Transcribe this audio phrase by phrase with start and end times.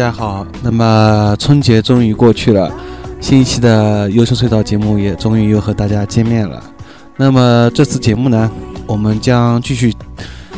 [0.00, 2.72] 大家好那么春节终于过去了
[3.20, 6.64] 新一期的优秀隧道节目也终于又和大家见面了。
[7.18, 8.50] 那么这次节目呢
[8.86, 9.92] 我们将继续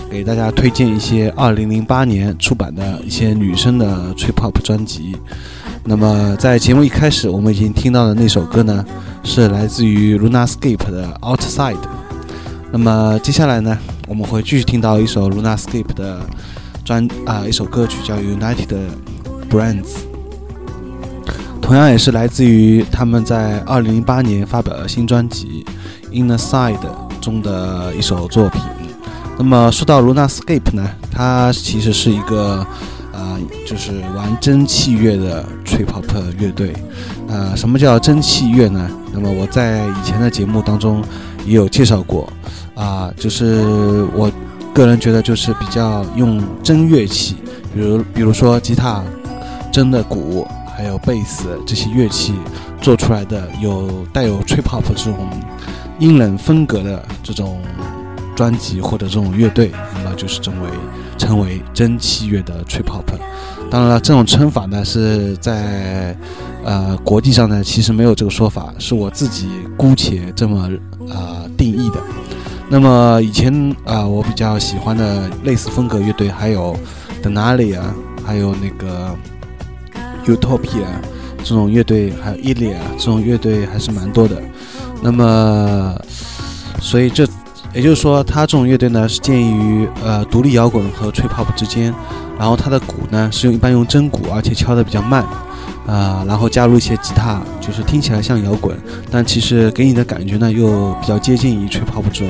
[0.08, 5.16] 给大家推荐一些二零零八年出版的一些女生的吹泡泡专辑。
[5.82, 8.84] 那么在节目一开始我们已经听到的那首歌呢
[9.24, 11.18] 是来自于 luna skip 的。
[11.20, 11.82] outside
[12.70, 16.20] 那么接下来呢我们会继续听到一首 luna skip 的
[16.84, 18.68] 专啊一首歌曲叫 united
[19.50, 19.88] Brands，
[21.60, 25.64] 同样也是来自于他们在二零零八年发表的新专辑
[26.12, 26.78] 《Inner Side》
[27.20, 28.60] 中的一首作品。
[29.38, 32.66] 那么说到 Lunascape 呢，它其实是一个
[33.12, 36.04] 啊，就是玩蒸汽乐的 trip hop
[36.38, 36.72] 乐队。
[37.28, 38.90] 呃，什么叫蒸汽乐呢？
[39.12, 41.02] 那么我在以前的节目当中
[41.46, 42.30] 也有介绍过，
[42.74, 43.62] 啊、就是
[44.14, 44.30] 我
[44.74, 47.36] 个人觉得就是比较用真乐器，
[47.74, 49.02] 比如比如说吉他、
[49.72, 50.46] 真的鼓，
[50.76, 52.34] 还有贝斯这些乐器
[52.80, 55.16] 做出来的有带有 trip hop 这种
[55.98, 57.60] 阴冷风格的这种
[58.36, 59.72] 专辑或者这种乐队，
[60.04, 60.68] 那么就是称为
[61.16, 63.02] 称为蒸汽乐的 trip hop。
[63.70, 66.14] 当然了，这种称法呢是在
[66.62, 69.48] 呃国际上呢其实没有这个说法，是我自己
[69.78, 70.68] 姑且这么
[71.10, 71.96] 啊、定义的。
[72.68, 76.76] 那么以前啊、我比较喜欢的类似风格乐队还有
[77.22, 77.94] The Nali 啊，
[78.24, 79.14] 还有那个
[80.26, 80.86] Utopia
[81.44, 84.40] 这种乐队，还有 Ilia 这种乐队还是蛮多的。
[85.02, 85.94] 那么，
[86.80, 87.26] 所以这
[87.74, 91.92] 也就是说，它这种乐队呢是介于呃独立摇滚和 trip hop 之间，
[92.38, 95.24] 然后它的鼓呢是用一般用真鼓，而且敲得比较慢，
[95.86, 98.76] 啊、然后加入一些吉他，就是听起来像摇滚，
[99.10, 102.28] 但其实给你的感觉呢又比较接近于 trip hop 这种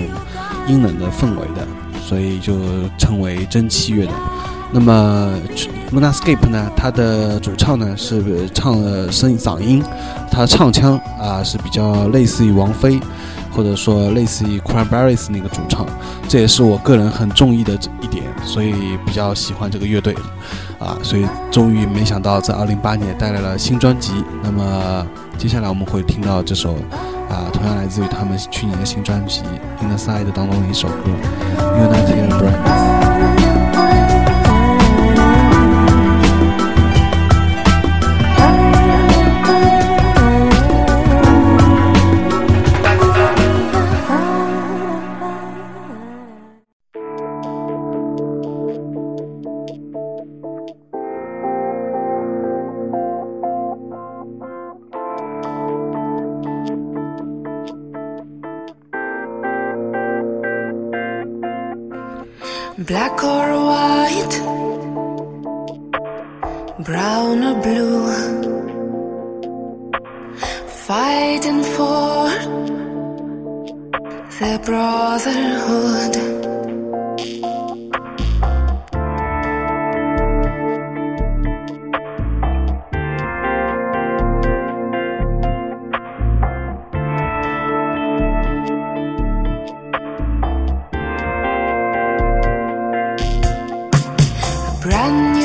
[0.67, 1.67] 阴冷的氛围的，
[2.03, 2.55] 所以就
[2.97, 4.13] 称为蒸汽乐的。
[4.71, 5.35] 那么
[5.93, 9.83] Lunascape 呢，它的主唱呢是唱的声嗓音，
[10.31, 12.99] 他唱腔啊是比较类似于王菲，
[13.55, 15.85] 或者说类似于 Cranberries 那个主唱，
[16.27, 18.73] 这也是我个人很中意的一点，所以
[19.05, 20.15] 比较喜欢这个乐队，
[20.79, 24.13] 啊，所以终于没想到在2008年带来了新专辑。
[24.43, 25.07] 那么
[25.37, 26.73] 接下来我们会听到这首
[27.29, 29.43] 啊，同样来自于他们去年的新专辑
[29.83, 31.11] 《In the Side》当中的一首歌
[31.77, 32.69] 《United Brand》。
[94.83, 95.42] Brand new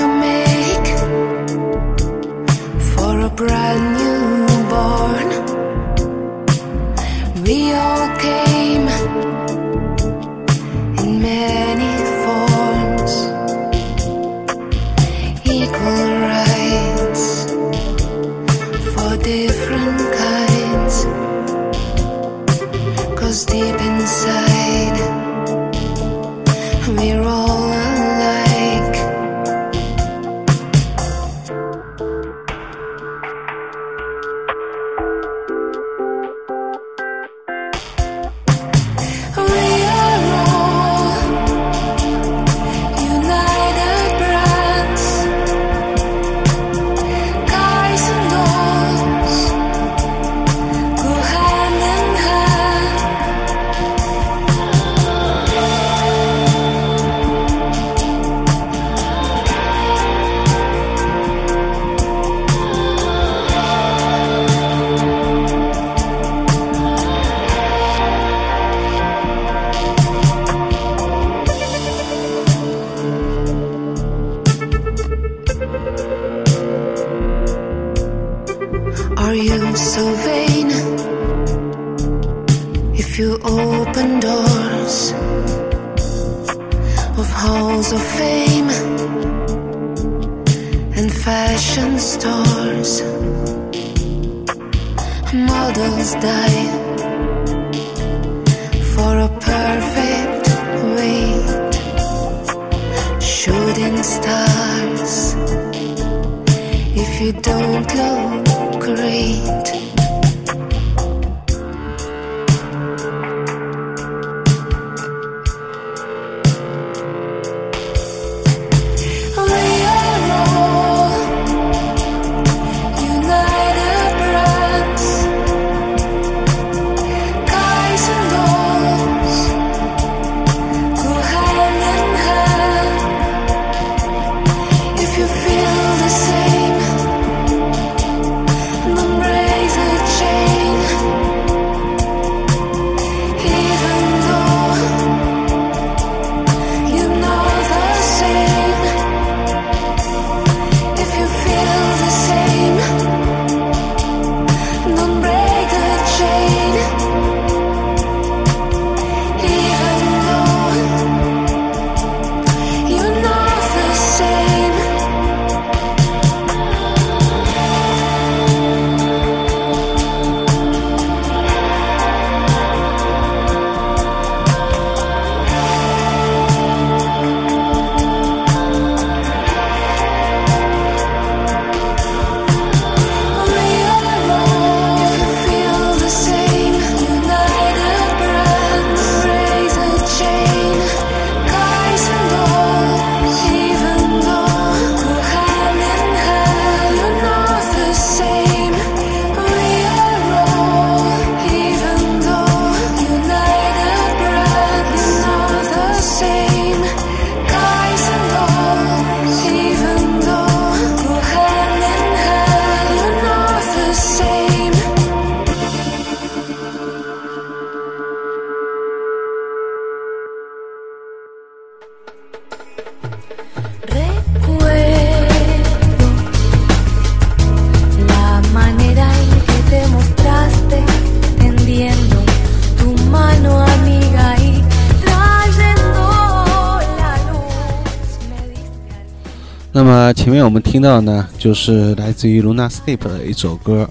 [239.77, 243.88] 那么前面我们听到的呢，就是来自于 Luna Sleep 的一首歌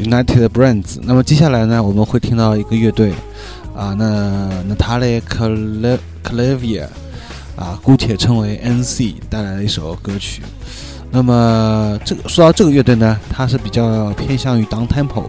[0.00, 1.00] ，United Brands。
[1.02, 3.12] 那么接下来呢，我们会听到一个乐队，
[3.74, 5.20] 啊，那 Natalia
[6.22, 6.86] Clavier，
[7.56, 10.42] 啊，姑且称为 NC 带来的一首歌曲。
[11.10, 15.24] 那么这个说到这个乐队呢，它是比较偏向于 down tempo，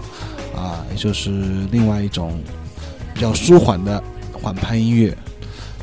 [0.56, 1.32] 啊，也就是
[1.72, 2.40] 另外一种
[3.16, 5.18] 比较舒缓的缓拍音乐。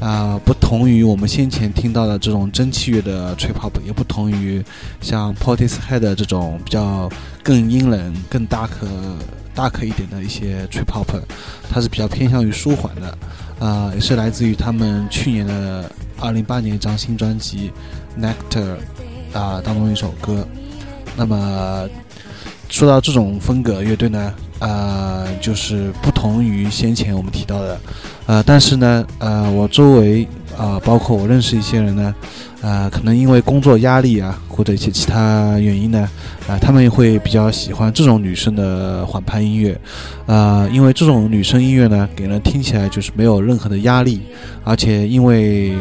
[0.05, 4.63] 啊，不同于我们先前听到的这种蒸汽乐的 trip hop，也不同于
[5.01, 7.09] 像 Portishead 这种比较
[7.43, 8.87] 更阴冷、更大可
[9.55, 11.07] 大可一点的一些 trip hop，
[11.71, 13.17] 它是比较偏向于舒缓的。
[13.59, 17.73] 啊，也是来自于他们去年的2008年一张新专辑
[18.23, 18.77] 《Nectar》
[19.39, 20.47] 啊当中一首歌。
[21.17, 21.89] 那么
[22.69, 24.35] 说到这种风格乐队呢？
[24.65, 27.79] 呃，就是不同于先前我们提到的，
[28.25, 32.15] 呃，但是呢，呃，我周围啊，包括我认识一些人呢，
[32.63, 36.09] 呃，可能因为工作压力啊，或者一些其他原因呢，
[36.49, 39.79] 啊，他们也会比较喜欢这种女生的缓拍音乐，
[40.25, 44.23] 啊，因为这种女生音乐呢，给人听起来就是没有任何的压力，
[44.65, 45.75] 而且因为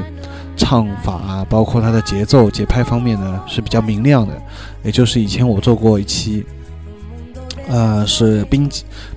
[0.57, 4.33] 唱法啊，包括它的节奏节拍方面呢，是比较明亮的，
[4.83, 6.43] 也就是以前我做过一期。
[7.67, 8.69] 呃，是冰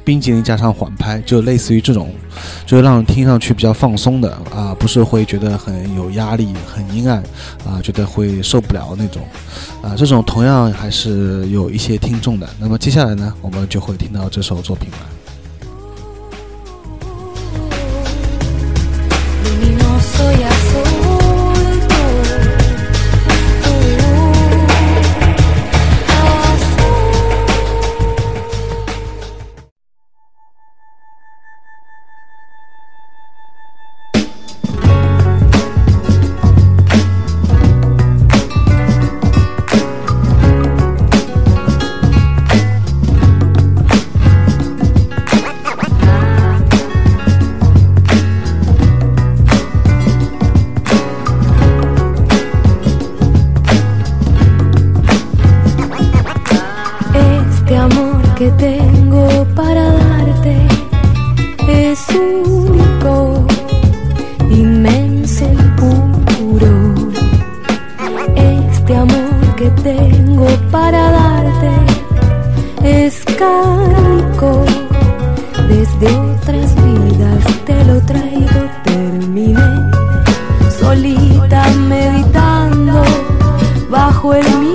[0.04, 2.14] 冰激凌加上缓拍，就类似于这种，
[2.64, 7.22] 就让人听上去比较放松的啊，不是会觉得很有压力、很阴暗
[7.66, 9.22] 啊，觉得会受不了那种
[9.82, 12.48] 啊，这种同样还是有一些听众的。
[12.58, 14.98] 那么接下来呢，我们就会听到这首作品了。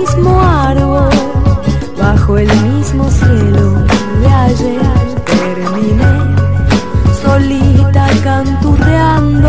[0.02, 1.10] mismo árbol,
[1.96, 3.84] bajo el mismo cielo
[4.20, 4.82] de ayer.
[5.24, 6.12] Terminé,
[7.22, 9.48] solita canturreando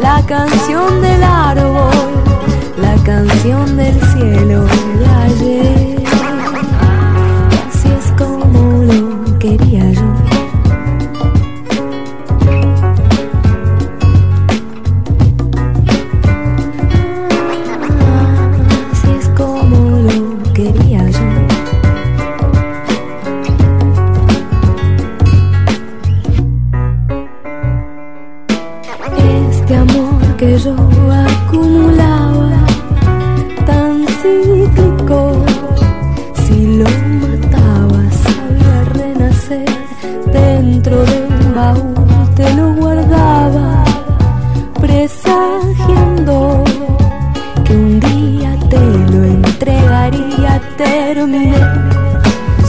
[0.00, 1.92] la canción del árbol,
[2.76, 4.03] la canción del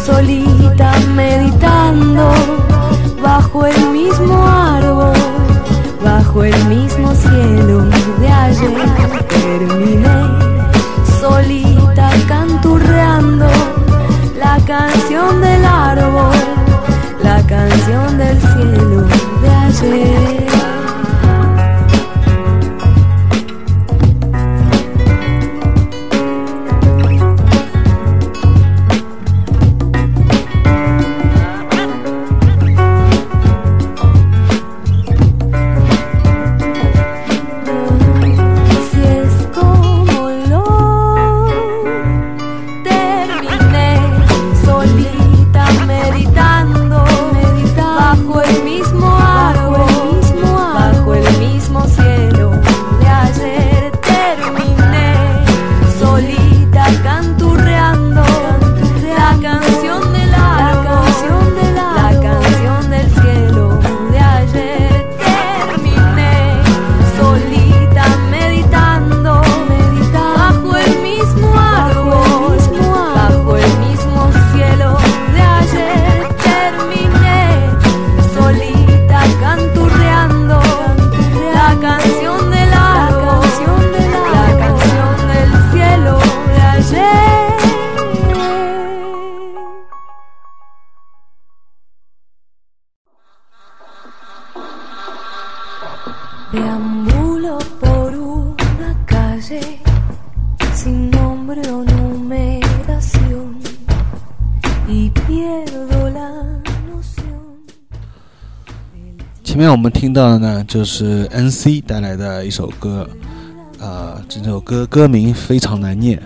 [0.05, 2.31] solita meditando
[3.21, 5.13] bajo el mismo árbol,
[6.03, 6.84] bajo el mismo
[110.15, 113.05] 到的呢，就是 N.C 带来的一首歌，
[113.79, 116.17] 呃，这首歌歌名非常难念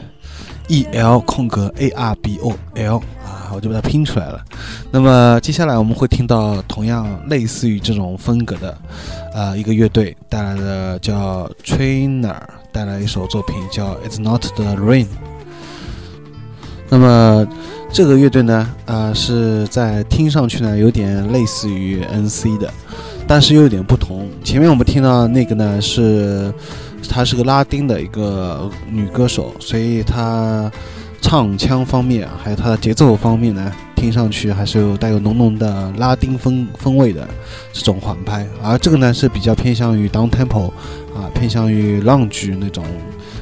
[0.67, 4.39] ，E.L 空格 A.R.B.O.L 啊，我就把它拼出来了。
[4.91, 8.78] 那么接下来我们会听到同样类似于这种风格的，
[9.34, 12.38] 呃，一个乐队带来的叫 Trainer
[12.71, 15.08] 带来一首作品叫 It's Not the Rain。
[16.89, 17.47] 那么
[17.91, 22.71] 这个乐队呢，啊、是在听上去呢有点类似于 N.C 的。
[23.30, 24.28] 但是又有点不同。
[24.44, 26.52] 前面我们听到那个呢是，
[27.08, 30.72] 她是个拉丁的一个女歌手，所以她
[31.22, 37.28] 唱腔方面还有她的节奏方面呢，听上去还是有带有浓浓的拉丁风风味的
[37.72, 38.48] 这种缓拍。
[38.63, 40.70] 而这个呢是比较偏向于 down tempo
[41.15, 42.84] 啊，偏向于 lounge 那种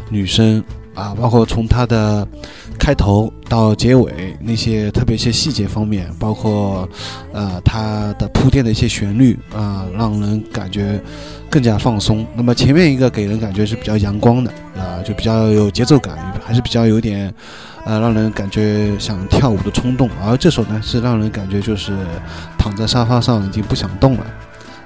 [0.09, 0.61] 女生
[0.93, 2.27] 啊，包括从她的
[2.77, 6.87] 开头到结尾那些特别一些细节方面，包括
[7.33, 11.01] 呃它的铺垫的一些旋律啊、让人感觉
[11.49, 12.25] 更加放松。
[12.35, 17.33] 那么前面一个给人感觉是比较阳光的啊、就比较有节奏感，还是比较有点
[17.85, 20.09] 呃让人感觉想跳舞的冲动。
[20.25, 21.97] 而这首呢是让人感觉就是
[22.57, 24.25] 躺在沙发上已经不想动了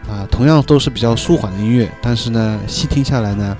[0.09, 3.55] 啊、同样都是比较舒缓的音乐，但是呢细听下来呢。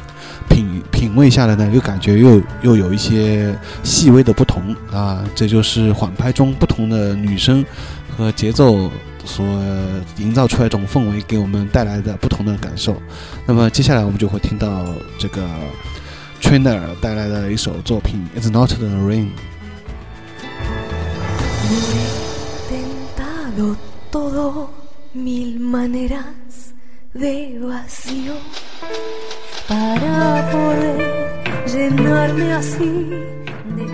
[0.91, 7.63] 品味下来呢，又感觉又又有一些细微的不同啊，这就是缓拍中不同的女声
[8.17, 8.89] 和节奏
[9.23, 9.45] 所
[10.17, 12.95] 营造出来这种氛围给我们带来的不同的感受。
[13.45, 14.85] 那么接下来我们就会听到
[15.17, 15.47] 这个
[16.41, 19.27] Trainer 带来的一首作品《It's Not the Rain》。
[29.71, 30.99] Para poder
[31.65, 32.91] llenarme así
[33.77, 33.87] de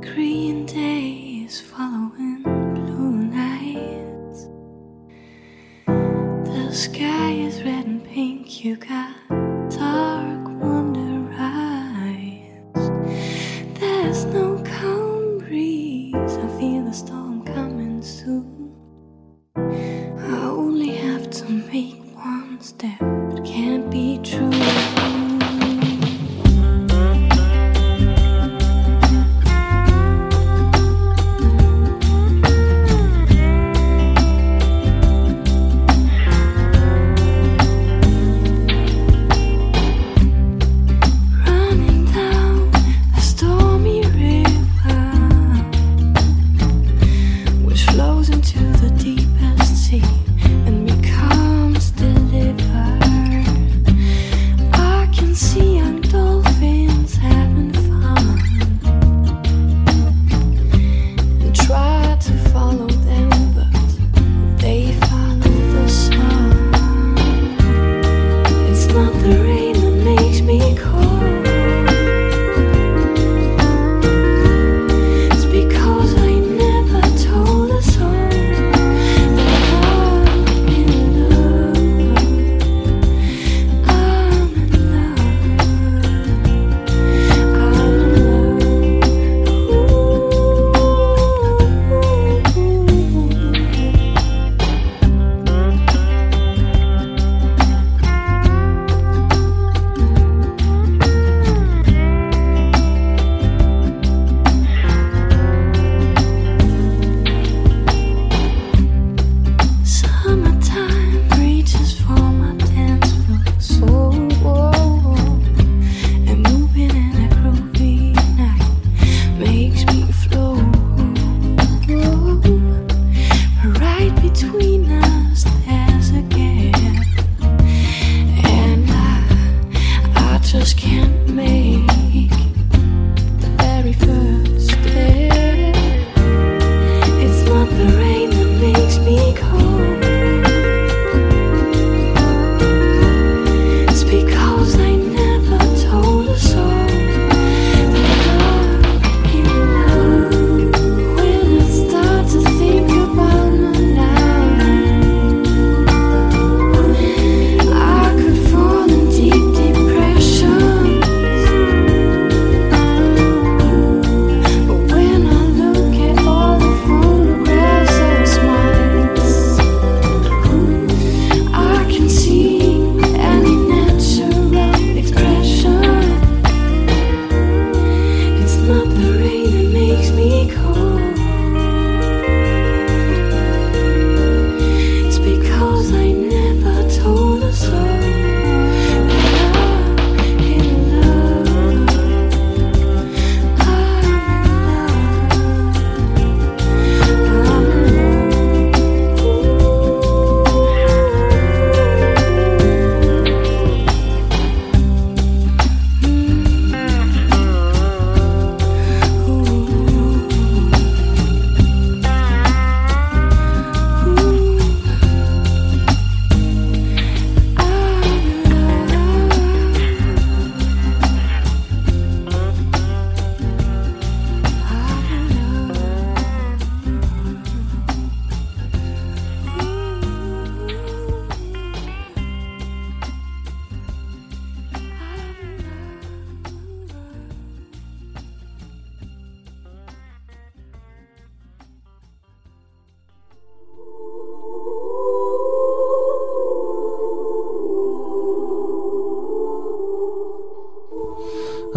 [0.00, 4.48] green days following blue nights.
[6.46, 9.31] The sky is red and pink, you got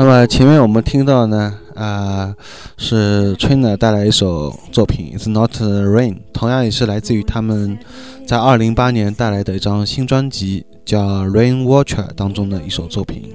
[0.08, 2.32] 那么前面我们听到呢，啊、
[2.78, 7.76] 是 Trina 带来一首作品《It's Not Rain》，同样也是来自于他们
[8.28, 11.84] 在2008年带来的一张新专辑叫《Rainwater》
[12.16, 13.34] 当中的一首作品。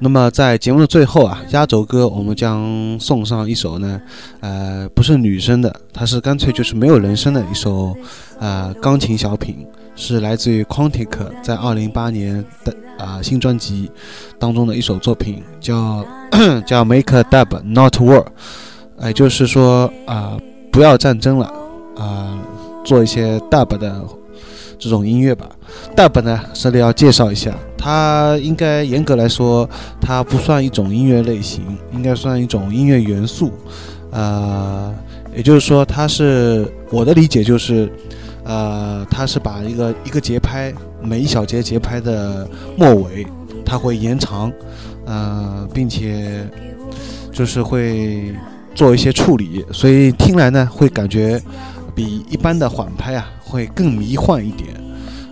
[0.00, 3.98] 那么在节目的最后啊，压轴歌我们将送上一首呢，
[4.40, 7.96] 呃，不是女生的，它是干脆就是没有人声的一首，
[8.38, 11.08] 呃，钢琴小品，是来自于 Quantic
[11.42, 13.90] 在2008年的啊、新专辑
[14.38, 16.06] 当中的一首作品，叫
[16.64, 18.24] 叫 Make a Dub Not War，
[19.02, 20.38] 也就是说啊、
[20.70, 21.52] 不要战争了
[21.96, 22.38] 啊、
[22.84, 24.00] 做一些 dub 的
[24.78, 25.48] 这种音乐吧。
[25.96, 29.68] dub 呢，这里要介绍一下，它应该严格来说，
[30.00, 33.52] 它不算一种音乐类型，应该算一种音乐元素。
[34.12, 34.94] 呃，
[35.34, 37.90] 也就是说，它是我的理解就是，
[38.44, 43.26] 呃，它是把一个一个节拍每一小节节拍的末尾，
[43.64, 44.52] 它会延长，
[45.04, 46.46] 呃，并且
[47.32, 48.34] 就是会
[48.74, 51.40] 做一些处理，所以听来呢会感觉
[51.94, 54.68] 比一般的缓拍啊会更迷幻一点。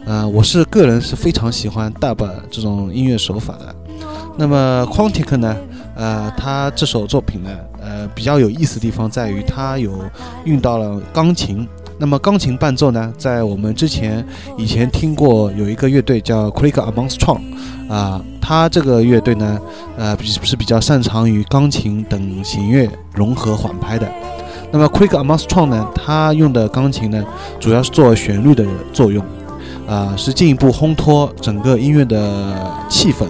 [0.07, 3.75] 呃，我是个人是非常喜欢 dub 这种音乐手法的。
[4.37, 5.57] 那么 Quantic 呢，
[5.95, 10.03] 呃，他这首作品呢，呃，比较有意思的地方在于它有
[10.45, 11.69] 用到了钢琴。
[12.01, 14.25] 那么钢琴伴奏呢，在我们之前
[14.57, 17.41] 以前听过有一个乐队叫 Craig Armstrong，
[17.91, 19.61] 啊、他这个乐队呢，
[19.99, 24.11] 呃，比是比较擅长于钢琴等弦乐融合缓拍的。
[24.73, 27.23] 那么 Craig Armstrong 呢，他用的钢琴呢，
[27.61, 29.23] 主要是做旋律的作用，
[29.87, 32.55] 啊、是进一步烘托整个音乐的
[32.89, 33.27] 气氛，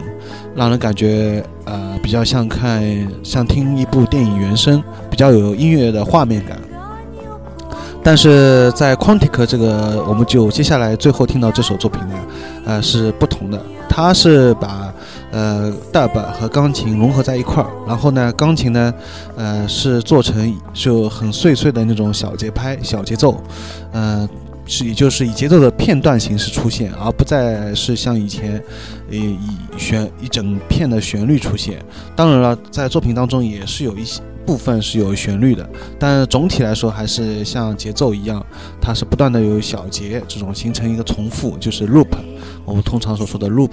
[0.55, 2.81] 让人感觉呃比较像看
[3.25, 4.81] 像听一部电影原声，
[5.11, 6.57] 比较有音乐的画面感。
[8.03, 12.15] 但是在 Quantic 这个，我们就接下来最后听到这首作品呢，
[12.67, 14.93] 呃是不同的，它是把
[15.31, 18.95] 呃 dub 和钢琴融合在一块儿，然后呢，钢琴呢，
[19.37, 23.43] 呃是做成就很碎碎的那种小节拍、小节奏，
[23.93, 24.29] 呃。
[24.67, 28.63] 是，也就是以节奏的片段形式出现，而不再是像以前，
[29.11, 29.37] 呃，以
[29.77, 31.83] 旋一整片的旋律出现。
[32.15, 38.45] 当然了，在作品当中也是有一些部分是有旋律的，但总体来说还是像节奏一样，
[38.81, 42.09] 它是不断的有小节这种形成一个重复，就是 loop，
[42.65, 43.71] 我们通常所说的 loop，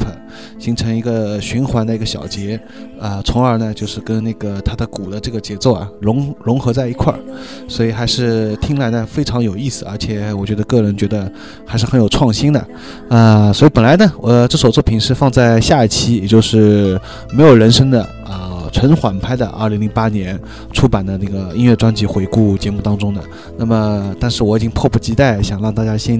[0.59, 2.59] 形成一个循环的一个小节，
[2.99, 7.19] 啊、从而呢就是跟那个它的鼓的这个节奏啊融融合在一块儿，
[7.67, 11.31] 所以还是听来呢非常有意思，而且我觉得个人觉得
[11.65, 12.67] 还是很有创新的，
[13.09, 16.99] 啊、所以本来呢我这首作品是放在下一期，也就是
[17.31, 18.46] 没有人声的啊。
[18.71, 20.39] 纯缓拍的，二零零八年
[20.73, 23.21] 出版的那个音乐专辑回顾节目当中的。
[23.57, 26.19] 那么，但是我已经迫不及待想让大家先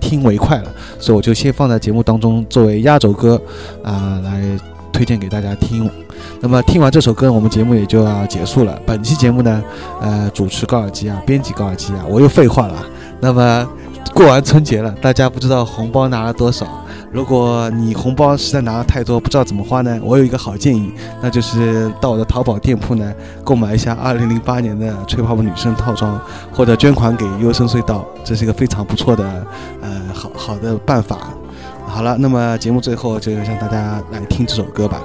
[0.00, 3.40] 听为快了，所以我就先放在节目当中作为压轴歌
[3.82, 4.42] 啊、来
[4.92, 5.88] 推荐给大家听。
[6.40, 8.78] 那么听完这首歌，我们节目也就要结束了。
[8.84, 9.62] 本期节目呢，
[10.00, 12.86] 呃，主持高尔基啊，编辑高尔基啊，我又废话了。
[13.20, 13.66] 那么
[14.12, 16.66] 过完春节了，大家不知道红包拿了多少。
[17.10, 19.98] 如果你红包实在拿的太多，不知道怎么花呢？
[20.02, 23.12] 我有一个好建议，那就是到我的淘宝店铺呢
[23.42, 26.20] 购买一下2008年的吹泡泡女生套装，
[26.52, 29.24] 或者捐款给优生隧道，这是一个非常不错的
[29.80, 31.18] 呃好好的办法。
[31.86, 35.00] 好了，那么节目最后就让大家来听这首歌吧。